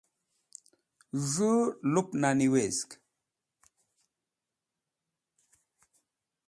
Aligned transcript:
z̃hu 1.31 1.51
lupnani 1.93 2.47
wezg 2.53 2.89